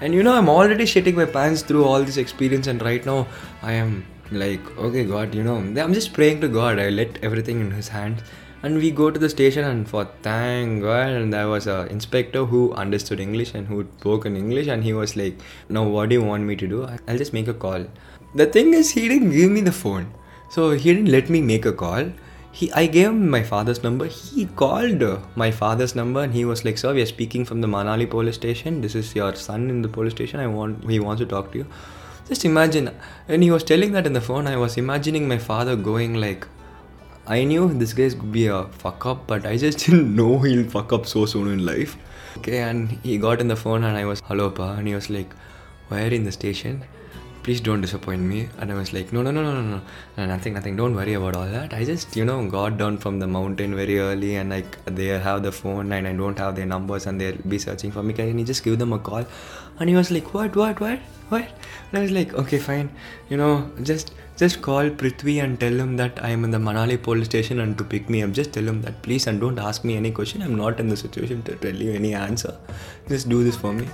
And 0.00 0.14
you 0.14 0.22
know, 0.22 0.34
I'm 0.34 0.48
already 0.48 0.84
shitting 0.84 1.14
my 1.14 1.26
pants 1.26 1.62
through 1.62 1.84
all 1.84 2.02
this 2.02 2.16
experience, 2.16 2.66
and 2.66 2.82
right 2.82 3.04
now 3.04 3.26
I 3.62 3.72
am 3.72 4.04
like, 4.32 4.78
okay, 4.78 5.04
God, 5.04 5.34
you 5.34 5.42
know, 5.42 5.56
I'm 5.56 5.92
just 5.92 6.12
praying 6.12 6.40
to 6.40 6.48
God. 6.48 6.78
I 6.78 6.88
let 6.88 7.22
everything 7.22 7.60
in 7.60 7.70
His 7.70 7.88
hands. 7.88 8.20
And 8.62 8.76
we 8.76 8.90
go 8.90 9.10
to 9.10 9.18
the 9.18 9.28
station, 9.30 9.64
and 9.64 9.88
for 9.88 10.06
thank 10.22 10.82
God, 10.82 11.08
and 11.08 11.32
there 11.32 11.48
was 11.48 11.66
a 11.66 11.86
inspector 11.86 12.44
who 12.44 12.72
understood 12.74 13.18
English 13.18 13.54
and 13.54 13.66
who 13.66 13.86
spoke 13.98 14.26
in 14.26 14.36
English, 14.36 14.66
and 14.66 14.84
he 14.84 14.92
was 14.92 15.16
like, 15.16 15.44
"Now, 15.76 15.84
what 15.94 16.10
do 16.10 16.18
you 16.18 16.24
want 16.30 16.50
me 16.50 16.56
to 16.62 16.68
do? 16.72 16.80
I'll 17.08 17.22
just 17.22 17.32
make 17.38 17.48
a 17.52 17.54
call." 17.66 17.86
The 18.40 18.46
thing 18.56 18.74
is, 18.80 18.90
he 18.96 19.06
didn't 19.12 19.30
give 19.36 19.54
me 19.54 19.62
the 19.68 19.76
phone, 19.78 20.10
so 20.56 20.66
he 20.72 20.92
didn't 20.92 21.14
let 21.16 21.32
me 21.36 21.40
make 21.52 21.70
a 21.70 21.72
call. 21.84 22.12
He 22.52 22.70
i 22.72 22.84
gave 22.86 23.08
him 23.08 23.30
my 23.30 23.42
father's 23.48 23.82
number. 23.82 24.06
He 24.06 24.46
called 24.60 25.02
my 25.36 25.50
father's 25.50 25.94
number 25.94 26.22
and 26.22 26.34
he 26.34 26.44
was 26.44 26.64
like 26.64 26.78
sir 26.78 26.92
we 26.94 27.02
are 27.02 27.10
speaking 27.10 27.44
from 27.50 27.60
the 27.60 27.68
manali 27.74 28.10
police 28.10 28.34
station. 28.34 28.80
This 28.80 28.96
is 29.00 29.14
your 29.14 29.34
son 29.36 29.68
in 29.70 29.82
the 29.82 29.88
police 29.88 30.12
station. 30.12 30.40
I 30.40 30.48
want 30.48 30.88
he 30.90 30.98
wants 31.08 31.20
to 31.22 31.28
talk 31.34 31.52
to 31.52 31.58
you. 31.58 31.66
Just 32.28 32.44
imagine. 32.44 32.90
And 33.28 33.42
he 33.42 33.50
was 33.50 33.64
telling 33.64 33.92
that 33.92 34.06
in 34.06 34.12
the 34.12 34.24
phone. 34.30 34.48
I 34.54 34.56
was 34.56 34.76
imagining 34.76 35.28
my 35.28 35.38
father 35.38 35.76
going 35.76 36.14
like 36.14 36.48
i 37.34 37.44
knew 37.48 37.64
this 37.80 37.92
guy 37.98 38.08
could 38.20 38.32
be 38.36 38.46
a 38.46 38.62
fuck 38.84 39.04
up 39.06 39.26
but 39.26 39.44
i 39.50 39.56
just 39.56 39.78
didn't 39.86 40.14
know 40.20 40.38
he'll 40.38 40.68
fuck 40.76 40.92
up 40.92 41.06
so 41.06 41.26
soon 41.26 41.52
in 41.52 41.64
life. 41.64 41.96
Okay 42.38 42.58
and 42.58 42.92
he 43.02 43.18
got 43.18 43.40
in 43.40 43.48
the 43.48 43.56
phone 43.56 43.84
and 43.84 43.96
i 43.96 44.04
was 44.04 44.22
hello 44.30 44.50
pa 44.50 44.72
and 44.72 44.88
he 44.88 44.94
was 44.94 45.10
like 45.16 45.36
you 45.92 46.10
in 46.16 46.24
the 46.24 46.32
station 46.32 46.82
please 47.42 47.60
don't 47.60 47.80
disappoint 47.80 48.22
me. 48.22 48.48
And 48.58 48.70
I 48.70 48.74
was 48.74 48.92
like, 48.92 49.12
no, 49.12 49.22
no, 49.22 49.30
no, 49.30 49.42
no, 49.42 49.62
no, 49.62 49.80
no, 50.16 50.26
nothing, 50.26 50.54
nothing. 50.54 50.76
Don't 50.76 50.94
worry 50.94 51.14
about 51.14 51.36
all 51.36 51.46
that. 51.46 51.72
I 51.74 51.84
just, 51.84 52.16
you 52.16 52.24
know, 52.24 52.46
got 52.48 52.78
down 52.78 52.98
from 52.98 53.18
the 53.18 53.26
mountain 53.26 53.74
very 53.74 53.98
early 53.98 54.36
and 54.36 54.50
like 54.50 54.84
they 54.84 55.06
have 55.06 55.42
the 55.42 55.52
phone 55.52 55.92
and 55.92 56.06
I 56.06 56.12
don't 56.12 56.38
have 56.38 56.56
their 56.56 56.66
numbers 56.66 57.06
and 57.06 57.20
they'll 57.20 57.36
be 57.48 57.58
searching 57.58 57.92
for 57.92 58.02
me. 58.02 58.12
Can 58.12 58.38
you 58.38 58.44
just 58.44 58.64
give 58.64 58.78
them 58.78 58.92
a 58.92 58.98
call? 58.98 59.24
And 59.78 59.88
he 59.88 59.96
was 59.96 60.10
like, 60.10 60.34
what, 60.34 60.54
what, 60.56 60.80
what, 60.80 60.98
what? 61.30 61.48
And 61.90 61.98
I 61.98 62.02
was 62.02 62.10
like, 62.10 62.34
okay, 62.34 62.58
fine. 62.58 62.90
You 63.28 63.36
know, 63.36 63.70
just 63.82 64.12
just 64.36 64.62
call 64.62 64.88
Prithvi 64.88 65.42
and 65.42 65.60
tell 65.60 65.72
him 65.72 65.96
that 65.98 66.22
I 66.24 66.30
am 66.30 66.44
in 66.44 66.50
the 66.50 66.58
Manali 66.58 67.02
police 67.02 67.26
station 67.26 67.60
and 67.60 67.76
to 67.76 67.84
pick 67.84 68.08
me 68.08 68.22
up. 68.22 68.32
Just 68.32 68.54
tell 68.54 68.66
him 68.66 68.80
that 68.82 69.02
please 69.02 69.26
and 69.26 69.38
don't 69.38 69.58
ask 69.58 69.84
me 69.84 69.96
any 69.96 70.10
question. 70.10 70.42
I'm 70.42 70.56
not 70.56 70.80
in 70.80 70.88
the 70.88 70.96
situation 70.96 71.42
to 71.42 71.56
tell 71.56 71.74
you 71.74 71.92
any 71.92 72.14
answer. 72.14 72.56
Just 73.08 73.28
do 73.28 73.44
this 73.44 73.56
for 73.56 73.72
me 73.72 73.86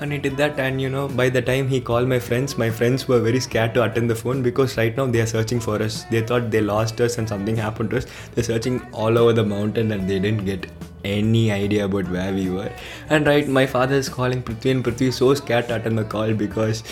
and 0.00 0.12
he 0.12 0.18
did 0.18 0.36
that 0.36 0.58
and 0.58 0.80
you 0.80 0.88
know 0.88 1.06
by 1.08 1.28
the 1.28 1.42
time 1.42 1.68
he 1.68 1.80
called 1.80 2.08
my 2.08 2.18
friends 2.18 2.56
my 2.56 2.70
friends 2.70 3.06
were 3.06 3.20
very 3.20 3.40
scared 3.46 3.74
to 3.74 3.82
attend 3.84 4.08
the 4.08 4.14
phone 4.14 4.42
because 4.42 4.76
right 4.78 4.96
now 4.96 5.06
they 5.06 5.20
are 5.20 5.26
searching 5.26 5.60
for 5.60 5.82
us. 5.82 6.04
They 6.04 6.22
thought 6.22 6.50
they 6.50 6.62
lost 6.62 7.00
us 7.00 7.18
and 7.18 7.28
something 7.28 7.56
happened 7.56 7.90
to 7.90 7.98
us. 7.98 8.06
They're 8.34 8.44
searching 8.44 8.80
all 8.92 9.18
over 9.18 9.32
the 9.34 9.44
mountain 9.44 9.92
and 9.92 10.08
they 10.08 10.18
didn't 10.18 10.46
get 10.46 10.66
any 11.04 11.50
idea 11.52 11.84
about 11.84 12.10
where 12.10 12.32
we 12.32 12.48
were. 12.48 12.72
And 13.10 13.26
right 13.26 13.46
my 13.46 13.66
father 13.66 13.94
is 13.94 14.08
calling 14.08 14.42
Prithvi 14.42 14.70
and 14.70 14.84
Prithvi 14.84 15.08
is 15.08 15.16
so 15.16 15.34
scared 15.34 15.68
to 15.68 15.76
attend 15.76 15.98
the 15.98 16.04
call 16.04 16.32
because 16.32 16.82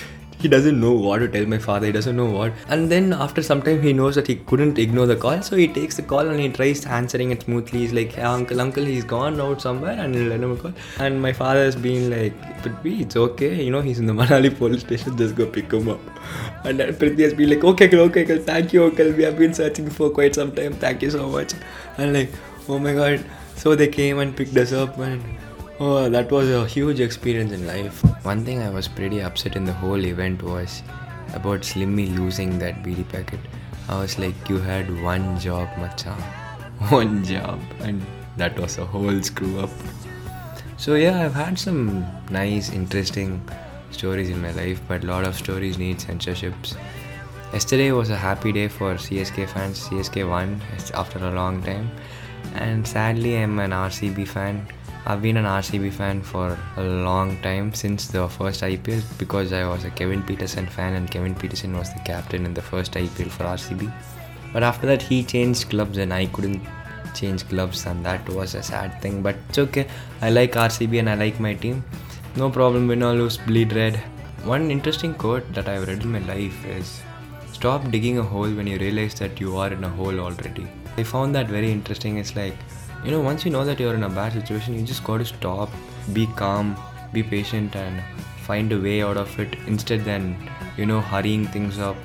he 0.40 0.48
doesn't 0.48 0.80
know 0.80 0.92
what 0.92 1.18
to 1.18 1.28
tell 1.28 1.46
my 1.46 1.58
father. 1.58 1.86
He 1.86 1.92
doesn't 1.92 2.16
know 2.16 2.30
what. 2.30 2.52
And 2.68 2.90
then 2.90 3.12
after 3.12 3.42
some 3.42 3.60
time 3.62 3.82
he 3.82 3.92
knows 3.92 4.14
that 4.14 4.26
he 4.26 4.36
couldn't 4.36 4.78
ignore 4.78 5.06
the 5.06 5.16
call. 5.16 5.42
So 5.42 5.56
he 5.56 5.66
takes 5.66 5.96
the 5.96 6.02
call 6.02 6.28
and 6.28 6.38
he 6.38 6.48
tries 6.48 6.84
answering 6.86 7.30
it 7.32 7.42
smoothly. 7.42 7.80
He's 7.80 7.92
like 7.92 8.12
hey, 8.12 8.22
uncle 8.22 8.60
uncle 8.60 8.84
he's 8.84 9.04
gone 9.04 9.40
out 9.40 9.60
somewhere 9.60 9.98
and 9.98 10.14
he'll 10.14 10.28
let 10.28 10.40
him 10.40 10.56
call. 10.56 10.72
And 10.98 11.20
my 11.20 11.32
father 11.32 11.64
has 11.64 11.76
been 11.76 12.10
like 12.10 12.40
Prithvi 12.62 13.00
it's 13.00 13.16
okay. 13.16 13.62
You 13.62 13.70
know 13.70 13.80
he's 13.80 13.98
in 13.98 14.06
the 14.06 14.12
Manali 14.20 14.56
police 14.56 14.82
station. 14.82 15.16
Just 15.16 15.34
go 15.34 15.46
pick 15.46 15.72
him 15.72 15.88
up. 15.88 16.00
And 16.64 16.78
then 16.78 16.94
Prithvi 16.94 17.22
has 17.22 17.34
been 17.34 17.50
like 17.50 17.64
okay 17.64 17.86
uncle 17.86 18.00
okay 18.02 18.22
uncle. 18.22 18.38
Thank 18.38 18.72
you 18.72 18.84
uncle. 18.84 19.12
We 19.12 19.24
have 19.24 19.38
been 19.38 19.54
searching 19.54 19.90
for 19.90 20.10
quite 20.10 20.34
some 20.34 20.52
time. 20.52 20.74
Thank 20.74 21.02
you 21.02 21.10
so 21.10 21.28
much. 21.28 21.54
And 21.96 22.12
like 22.12 22.30
oh 22.68 22.78
my 22.78 22.94
god. 22.94 23.24
So 23.56 23.74
they 23.74 23.88
came 23.88 24.20
and 24.20 24.36
picked 24.36 24.56
us 24.56 24.72
up 24.72 24.98
and 24.98 25.20
Oh, 25.80 26.08
that 26.08 26.28
was 26.28 26.50
a 26.50 26.66
huge 26.66 26.98
experience 26.98 27.52
in 27.52 27.64
life. 27.64 28.02
One 28.28 28.44
thing 28.44 28.60
I 28.60 28.68
was 28.68 28.88
pretty 28.88 29.22
upset 29.22 29.56
in 29.56 29.64
the 29.64 29.72
whole 29.72 30.04
event 30.04 30.42
was 30.42 30.82
about 31.32 31.60
Slimmy 31.60 32.14
losing 32.14 32.58
that 32.58 32.82
BD 32.82 33.08
packet. 33.08 33.40
I 33.88 33.98
was 33.98 34.18
like, 34.18 34.50
you 34.50 34.58
had 34.58 35.02
one 35.02 35.40
job, 35.40 35.66
macha. 35.78 36.12
One 36.90 37.24
job. 37.24 37.58
And 37.80 38.04
that 38.36 38.60
was 38.60 38.76
a 38.76 38.84
whole 38.84 39.22
screw 39.22 39.60
up. 39.60 39.70
So, 40.76 40.94
yeah, 40.96 41.24
I've 41.24 41.32
had 41.32 41.58
some 41.58 42.06
nice, 42.28 42.70
interesting 42.70 43.40
stories 43.92 44.28
in 44.28 44.42
my 44.42 44.52
life, 44.52 44.82
but 44.86 45.04
a 45.04 45.06
lot 45.06 45.24
of 45.24 45.34
stories 45.34 45.78
need 45.78 45.98
censorships. 45.98 46.76
Yesterday 47.54 47.92
was 47.92 48.10
a 48.10 48.16
happy 48.16 48.52
day 48.52 48.68
for 48.68 48.96
CSK 48.96 49.48
fans. 49.48 49.88
CSK 49.88 50.28
won 50.28 50.60
after 50.92 51.18
a 51.18 51.30
long 51.30 51.62
time. 51.62 51.90
And 52.56 52.86
sadly, 52.86 53.38
I'm 53.38 53.58
an 53.58 53.70
RCB 53.70 54.28
fan 54.28 54.66
I've 55.06 55.22
been 55.22 55.36
an 55.36 55.44
RCB 55.44 55.92
fan 55.92 56.22
for 56.22 56.58
a 56.76 56.82
long 56.82 57.40
time 57.40 57.72
since 57.72 58.08
the 58.08 58.28
first 58.28 58.62
IPL 58.62 59.02
because 59.18 59.52
I 59.52 59.66
was 59.66 59.84
a 59.84 59.90
Kevin 59.90 60.22
Pietersen 60.22 60.68
fan 60.68 60.94
and 60.94 61.10
Kevin 61.10 61.34
Pietersen 61.34 61.76
was 61.76 61.92
the 61.94 62.00
captain 62.00 62.44
in 62.44 62.52
the 62.54 62.62
first 62.62 62.92
IPL 62.92 63.30
for 63.30 63.44
RCB. 63.44 63.92
But 64.52 64.62
after 64.62 64.86
that, 64.86 65.02
he 65.02 65.22
changed 65.22 65.70
clubs 65.70 65.98
and 65.98 66.12
I 66.12 66.26
couldn't 66.26 66.62
change 67.14 67.48
clubs, 67.48 67.86
and 67.86 68.04
that 68.04 68.28
was 68.28 68.54
a 68.54 68.62
sad 68.62 69.00
thing. 69.00 69.22
But 69.22 69.36
it's 69.48 69.58
okay. 69.58 69.86
I 70.20 70.30
like 70.30 70.52
RCB 70.52 70.98
and 70.98 71.10
I 71.10 71.14
like 71.14 71.40
my 71.40 71.54
team. 71.54 71.84
No 72.36 72.50
problem, 72.50 72.88
win 72.88 73.02
or 73.02 73.14
lose, 73.14 73.36
bleed 73.36 73.72
red. 73.72 73.96
One 74.44 74.70
interesting 74.70 75.14
quote 75.14 75.52
that 75.54 75.68
I've 75.68 75.88
read 75.88 76.02
in 76.02 76.12
my 76.12 76.20
life 76.20 76.64
is 76.66 77.00
Stop 77.52 77.90
digging 77.90 78.18
a 78.18 78.22
hole 78.22 78.50
when 78.50 78.66
you 78.66 78.78
realize 78.78 79.14
that 79.14 79.40
you 79.40 79.56
are 79.56 79.72
in 79.72 79.82
a 79.82 79.88
hole 79.88 80.20
already. 80.20 80.68
I 80.96 81.02
found 81.02 81.34
that 81.34 81.48
very 81.48 81.72
interesting. 81.72 82.18
It's 82.18 82.36
like 82.36 82.54
you 83.04 83.10
know 83.10 83.20
once 83.20 83.44
you 83.44 83.50
know 83.50 83.64
that 83.64 83.80
you're 83.80 83.94
in 83.94 84.04
a 84.04 84.08
bad 84.08 84.32
situation 84.32 84.74
you 84.74 84.82
just 84.82 85.04
got 85.04 85.18
to 85.18 85.24
stop 85.24 85.70
be 86.12 86.26
calm 86.36 86.76
be 87.12 87.22
patient 87.22 87.74
and 87.76 88.02
find 88.48 88.72
a 88.72 88.80
way 88.80 89.02
out 89.02 89.16
of 89.16 89.38
it. 89.38 89.56
Instead 89.66 90.04
than 90.04 90.36
you 90.76 90.86
know 90.86 91.00
hurrying 91.00 91.46
things 91.56 91.78
up 91.78 91.96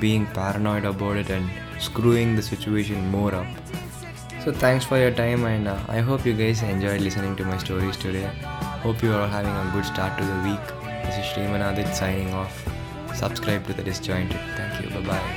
being 0.00 0.26
paranoid 0.38 0.84
about 0.84 1.16
it 1.16 1.30
and 1.30 1.50
screwing 1.78 2.34
the 2.36 2.42
situation 2.42 3.08
more 3.10 3.34
up. 3.34 3.46
So 4.44 4.52
thanks 4.52 4.84
for 4.84 4.98
your 4.98 5.12
time 5.12 5.44
and 5.44 5.68
uh, 5.68 5.78
i 5.96 6.00
hope 6.06 6.24
you 6.26 6.32
guys 6.38 6.62
enjoyed 6.62 7.00
listening 7.00 7.36
to 7.36 7.44
my 7.44 7.58
stories 7.58 7.96
today. 7.96 8.28
Hope 8.86 9.02
you 9.02 9.12
are 9.12 9.20
all 9.20 9.28
having 9.28 9.56
a 9.62 9.70
good 9.74 9.84
start 9.92 10.18
to 10.18 10.24
the 10.32 10.38
week. 10.48 10.74
This 11.04 11.18
is 11.22 11.30
Srimanadit 11.32 11.94
signing 11.94 12.34
off. 12.34 12.64
Subscribe 13.14 13.66
to 13.68 13.72
the 13.72 13.84
disjointed. 13.90 14.40
Thank 14.56 14.82
you. 14.82 14.90
Bye 14.96 15.06
bye 15.12 15.31